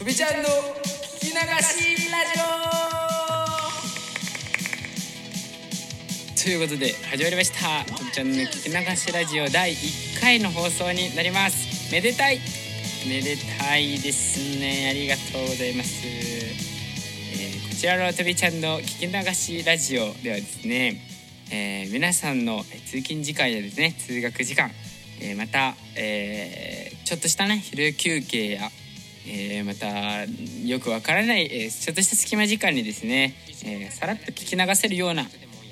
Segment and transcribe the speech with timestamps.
[0.00, 0.52] とびちゃんの聞
[1.20, 1.36] き流し
[2.10, 2.44] ラジオ
[6.42, 7.84] ということで始まりました。
[7.98, 11.92] とびちゃんの聞き流しラジオ第1回の放送になります。
[11.92, 12.40] めでたい。
[13.06, 14.88] めでたいですね。
[14.88, 16.60] ありがとうございます、えー
[17.68, 21.02] こちらのとびちゃんの聞き流しラジオではですね、
[21.52, 24.70] えー皆さんの通勤時間やですね通学時間、
[25.20, 28.70] えーまた、えーちょっとしたね昼休憩や、
[29.32, 30.24] えーまた
[30.66, 33.34] よくわからない、えーちょっとした隙間時間にですね、
[33.64, 35.26] えーさらっと聞き流せるような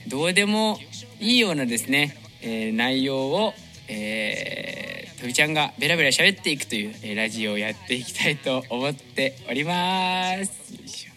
[0.07, 0.79] どうでも
[1.21, 3.53] いいようなですね、え内容を、
[3.89, 11.08] えー、とびちゃんがベラベラ喋っていくという、えラジオをやっていきたいと思っております。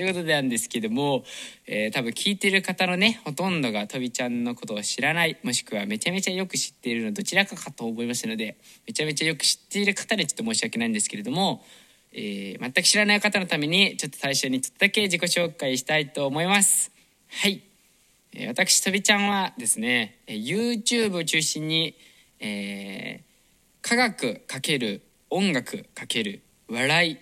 [0.00, 1.24] ということでなんですけども、
[1.66, 11.62] えー多分聞いてる方のねほとんどがとびちゃんのことを知らないもしくはめちゃめちゃよく知っているのどちらかかと思いますのでめちゃめちゃよく知っている方にちょっと申し訳ないんですけれども、
[12.14, 16.90] えー全く知らない方のためにちょっと最初にちょっとだけ自己紹介したいと思います。
[17.28, 17.62] はい
[18.32, 21.94] え私とびちゃんはですねえ YouTube を中心に、
[22.38, 23.30] えー
[23.82, 27.18] 科学×音楽×笑い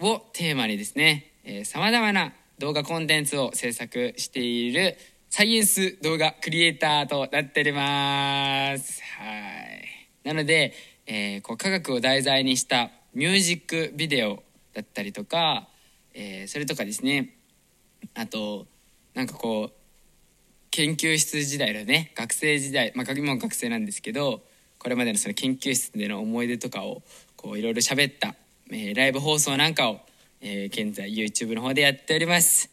[0.00, 1.32] をテーマにですね
[1.64, 4.96] さまざまな動画コンテンツを制作している
[5.30, 9.00] サイエンス動画クリエイターとなっております。
[9.18, 9.30] は
[9.62, 10.08] い。
[10.24, 10.72] なので、
[11.06, 14.42] えーこう科学を題材にしたミュージックビデオ
[14.74, 15.68] だったりとか、
[16.14, 17.36] えーそれとかですね。
[18.14, 18.66] あと
[19.14, 19.72] なんかこう
[20.70, 24.42] 研究室時代のね学生時代まあ今も学生なんですけど
[24.78, 27.02] これまでのその研究室での思い出とかを
[27.36, 28.34] こういろいろ喋った、
[28.70, 30.00] えーライブ放送なんかを、
[30.40, 32.70] えー現在 YouTube の方でやっております。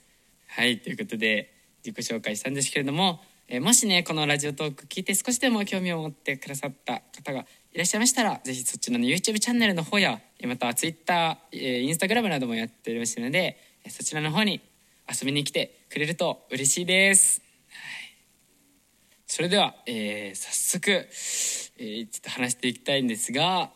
[0.47, 1.53] はいということで
[1.85, 13.57] 自己紹介したんですけれども、えーもしねこのラジオトーク聞いて少しでも興味を持ってくださった方がいらっしゃいましたらぜひそっちの、ね、YouTube チャンネルの方やまた Twitter、えー、Instagram などもやっておりますので
[13.89, 14.61] そちらの方に
[15.09, 17.41] 遊びに来てくれると嬉しいです。
[19.25, 23.71] それでは、えー早速、えーちょっと話していきたいんですが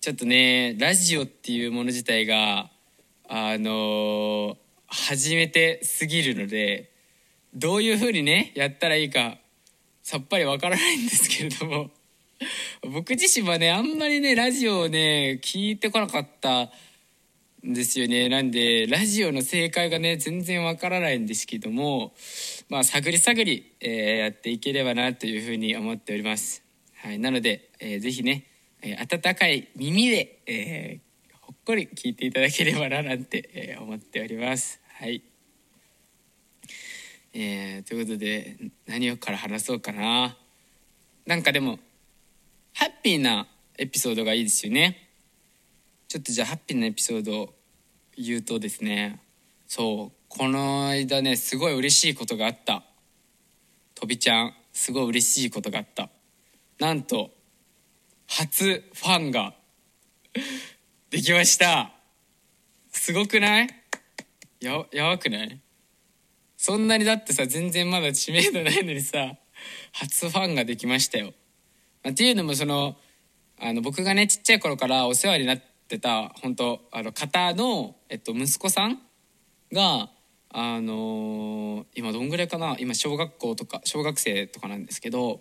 [0.00, 2.70] ちょっとねラジオっていうもの自体が
[3.32, 4.56] あのー
[4.92, 6.90] 初めてすぎるので
[7.54, 9.38] どういうふうにねやったらいいか
[10.02, 11.90] さっぱりわからないんですけれども
[12.92, 16.70] 僕自身はねあんまりねラジオをね聞いてこなかった
[17.64, 18.28] んですよね。
[18.28, 22.12] なんでラジオの正解がね全然わからないんですけども
[22.68, 26.64] まあ探り探り、えーやっていければなというふうに思っております、
[26.96, 28.46] はい、なので、えーぜひね、
[28.82, 31.09] えー温かい耳で、えー
[31.66, 34.80] こり聞いていただければななんて、えー思っております。
[34.98, 35.22] はい。
[37.34, 38.56] えーということで
[38.86, 40.36] 何をから話そうかな。
[41.26, 41.78] なんかでも
[42.72, 45.10] ハッピーなエピソードがいいですよね。
[46.08, 47.54] ちょっとじゃあハッピーなエピソードを
[48.16, 49.20] 言うとですね
[49.68, 52.82] そうこの間ねすごい嬉しいことがあった。
[53.94, 56.08] とびちゃんすごい嬉しいことがあった。
[56.78, 57.30] なんと
[58.26, 59.54] 初ファンが
[61.10, 61.90] できました。
[62.92, 63.68] すごくない？
[64.60, 65.60] ややばくない？
[66.56, 69.34] そんなにだってさ全然まだ知名度ないのにさ
[69.92, 71.32] 初ファンができましたよ、
[72.04, 72.96] まあっていうのもその
[73.58, 79.00] あの僕がねちっちゃい頃からお世話になってた本当あの方の、えっと、息子さん
[79.72, 80.10] が
[80.50, 82.76] あのー今どんぐらいかな？
[82.78, 85.40] 今小学校とか小学生とかなんですけど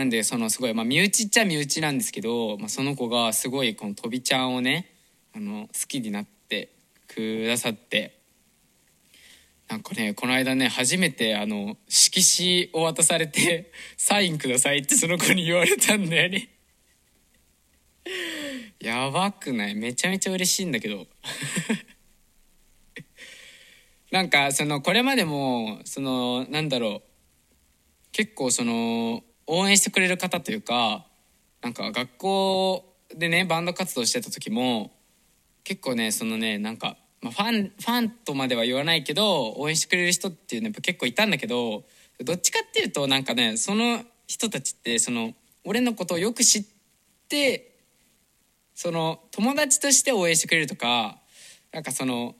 [0.00, 4.90] なんでそのすごい、まあ、身内っちゃ身内なんですけど、まあ、その子がすごいこのとびちゃんをね
[5.36, 6.70] あの好きになって
[7.06, 8.18] くださって
[9.68, 16.48] なんかねこの間ね初めてあの色紙を渡されて「サインください」ってその子に言われたんだよね。
[18.80, 19.74] やばくない？
[19.74, 21.06] めちゃめちゃ嬉しいんだけど。
[24.10, 27.10] なんかそのこれまでもそのなんだろう。
[28.12, 29.22] 結構その
[29.52, 31.04] 応援してくれる方というか
[31.60, 34.92] なんか学校でねバンド活動してた時も
[35.64, 41.82] 結構ねそのねなんか、まあ、ファンファンとまでは言わないけど応援してくれる人っていうのやっぱ結構いたんだけど
[42.24, 46.64] どっちかっていうとなんかねその人たちってその俺のことをよく知っ
[47.28, 47.74] て
[48.74, 51.18] その友達として応援してくれるとか
[51.72, 52.36] なんかその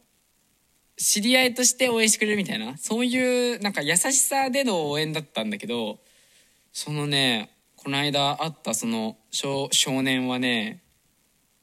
[0.97, 5.99] 知り合いとして応援してくれるみたいなそういうなんか優しさでの応援だったんだけど
[6.73, 9.69] そのねこの間会ったその少
[10.03, 10.83] 年はね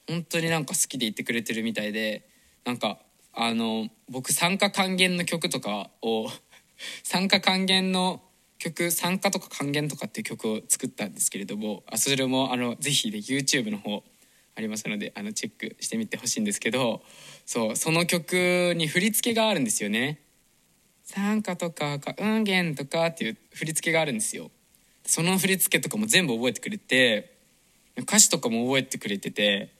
[0.08, 2.28] 本当になんか好きでいてくれてるみたいで
[2.64, 2.98] なんか
[3.32, 6.28] あの僕参加還元の曲とかを
[7.04, 8.22] 参加還元の
[8.58, 14.02] 曲参加とか還元とかっていう曲を作ったんですけれどもあそれもあのぜひね YouTube の方
[14.56, 17.04] ありますのであのチェックしてみてほしいんですけど
[17.46, 20.20] そうその曲に振り付けがあるんですよね。
[21.04, 24.50] 参加とか「うんげん」とかっていう振り付けがあるんですよ。
[25.08, 27.32] その振り付けとかも全部覚えてくれて
[27.96, 29.72] 歌詞とかも覚えてくれてて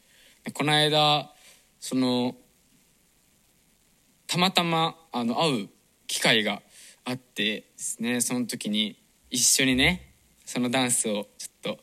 [0.54, 1.30] この間
[1.80, 2.34] その
[4.26, 5.68] たまたまあの会う
[6.06, 6.62] 機会が
[7.04, 8.98] あってですねその時に
[9.28, 10.14] 一緒にね
[10.46, 11.78] そのダンスをちょっと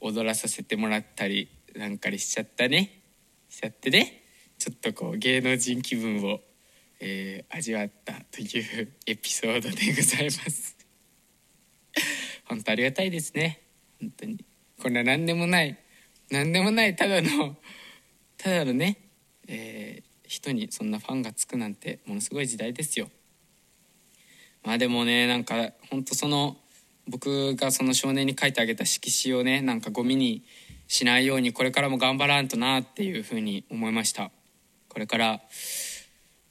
[0.00, 3.02] 踊らさせてもらったりなんかりしちゃったね
[3.50, 4.22] しちゃってね
[4.56, 6.40] ちょっとこう芸能人気分を、
[7.00, 10.75] えー、味わったというエピソードでございます。
[12.48, 13.60] 本当ありがたいですね。
[14.00, 14.44] 本当に。
[14.80, 15.78] こんな何でもない。
[16.30, 16.94] 何でもない。
[16.94, 17.56] ただの
[18.38, 18.98] ただのね、
[19.48, 23.10] えー、人にそんなファンがつくなんてものすごい時代ですよ。
[24.62, 26.56] まあでもねなんか本当その
[27.08, 30.44] 僕がその少年に書いてあげた色紙をねなんかゴミに
[30.88, 34.30] しないようにこれからも頑張らんとなっていうふうに思いました。
[34.88, 35.42] これから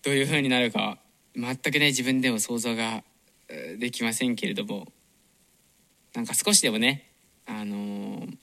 [0.02, 1.00] どういうふうになるか
[1.36, 3.04] 全くね自分でも想像が
[3.78, 4.88] できませんけれども。
[6.16, 7.10] なんか少しでもね
[7.46, 8.38] あのー、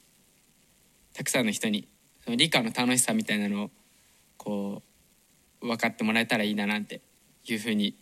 [1.15, 1.89] たくさんの人に
[2.25, 3.71] その理科の楽しさみたいなのを
[4.37, 4.83] こ
[5.61, 7.01] う分かってもらえたらいいななんて
[7.47, 7.97] いうふうに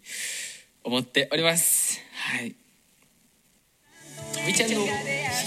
[0.85, 2.01] 思っております。
[2.13, 2.55] はい。
[4.33, 4.87] とびちゃんの弾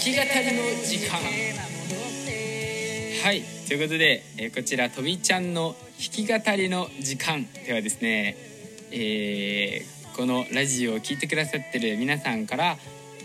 [0.00, 1.18] き語りの時間。
[3.24, 3.42] はい。
[3.66, 8.36] ということで、えー、こちらとびちゃんの弾き語りの時間ではですね、
[8.92, 12.76] えー、このラジオを聴いてくださってる皆さんから、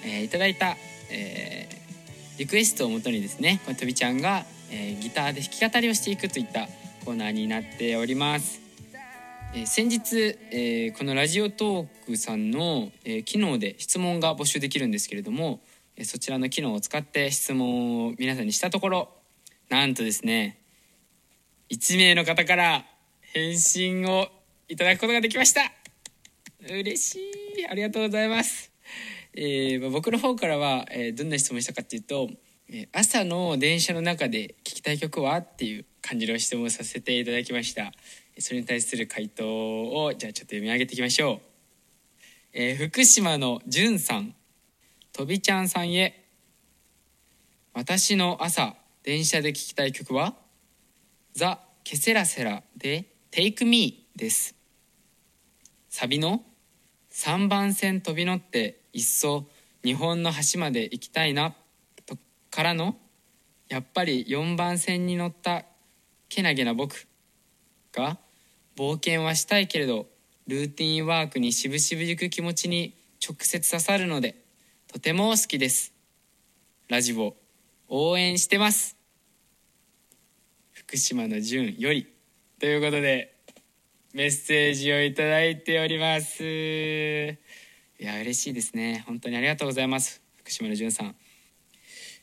[0.03, 0.77] えー、いただいた、
[1.09, 6.67] えー、リクエストをもとにですねこのとびちゃんが、えー、ギターで弾き語りをしていくといった
[7.05, 8.61] コーナーになっております。
[9.53, 15.61] えー、先日、えー、このラジオトークさんの、えー、機能で質問が募集できるんですけれども、
[15.97, 19.09] えそちらの機能を使って質問を皆さんにしたところ
[19.69, 20.59] なんとですね
[21.69, 22.85] 1名の方から
[23.33, 24.27] 返信を
[24.67, 25.61] いただくことができました。
[26.67, 27.19] 嬉し
[27.59, 27.67] い。
[27.67, 28.71] ありがとうございます、
[29.33, 32.29] えー、僕の方からは、えー、どんな質問したかっていうと
[32.93, 37.91] 朝の電車の中で聴きたい曲はっていう感じの質問をさせていただきました。
[38.37, 41.39] それに対する回答をじゃあちょっと読み上げていきましょう、
[42.53, 44.35] えー、福島のじゅんさん。
[45.11, 46.25] とびちゃんさんへ。
[47.73, 50.35] 私の朝電車で聴きたい曲は
[51.33, 54.55] ザ・ケセラセラで Take Me です。
[55.89, 56.43] サビの
[57.11, 59.47] 3番線飛び乗っていっそ
[59.83, 61.53] 日本の端まで行きたいな
[62.05, 62.17] と
[62.51, 62.95] からの
[63.67, 65.65] やっぱり4番線に乗った
[66.27, 67.07] けなげな僕
[67.93, 68.17] が
[68.75, 70.07] 冒険はしたいけれど
[70.47, 72.95] ルーティンワークにしぶしぶ行く気持ちに
[73.25, 74.35] 直接刺さるので
[74.91, 75.93] とても好きです。
[76.87, 77.35] ラジオ
[77.87, 78.97] 応援してます。
[80.71, 82.07] 福島の純より。
[82.59, 83.35] ということで
[84.13, 86.39] メッセージをいただいております。
[88.01, 89.03] いや嬉しいですね。
[89.05, 90.21] 本当にありがとうございます。
[90.37, 91.15] 福島の純さん、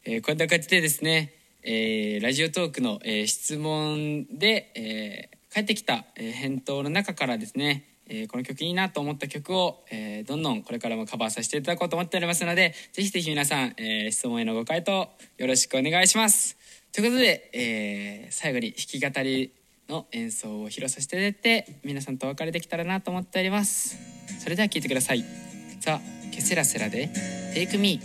[0.06, 16.56] えー、こういった形でですね、えー、ラジオトークの、えー、質問で、えー、返ってきた、えー、返答の中からですねえ、この曲いいなと思った曲を、え、どんどんこれからもカバーさせていただこうと思っておりますのでぜひぜひ皆さん、え、質問へのご回答よろしくお願いします。
[16.92, 19.52] ということで、え、最後に弾き語り
[19.88, 23.98] の演奏を披露させていただいて皆さんとお別れできたらなと思っております。
[24.38, 25.24] それでは聴いてください
[25.86, 26.00] 「ザ・
[26.32, 27.08] ケセラセラ」で
[27.54, 28.00] 「Take Me」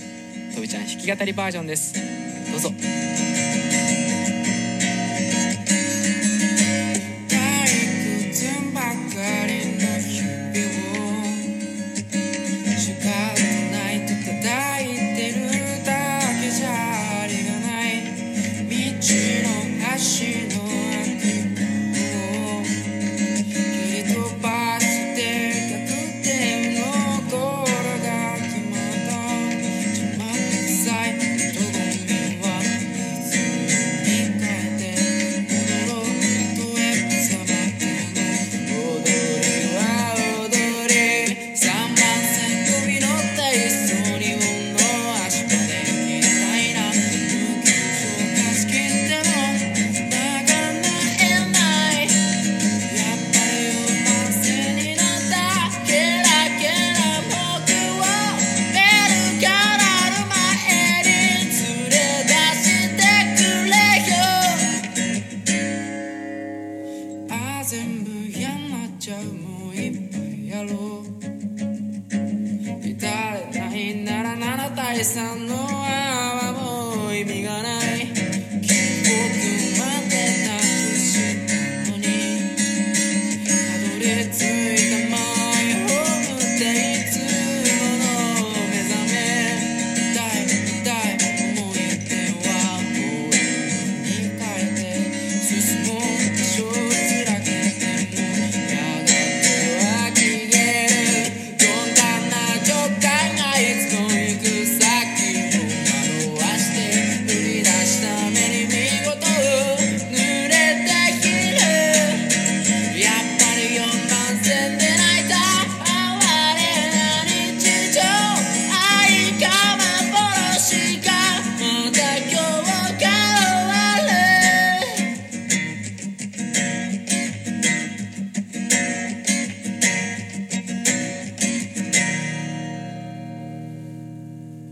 [0.53, 1.95] とびちゃん弾き語りバージョンです。
[2.51, 3.60] どうぞ。
[67.71, 71.21] 全部嫌になっちゃうもういっぱいやろう。
[72.85, 76.30] 至れないならなら対3の案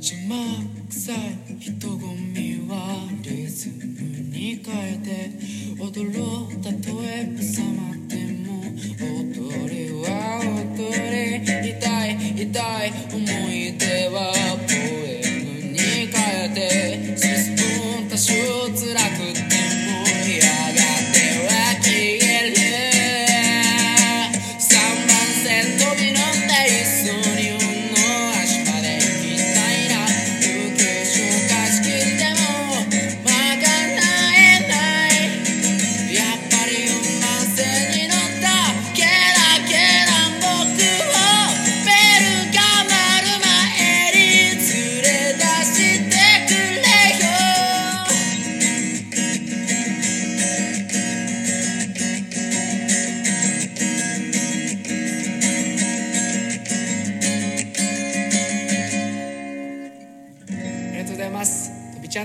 [0.02, 2.00] 邪い人混
[2.34, 3.84] みはリズム
[4.32, 5.30] に変えて
[5.78, 7.99] 踊ろうたとえ無様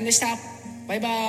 [0.04, 0.26] んでした。
[0.87, 1.23] バイバイ。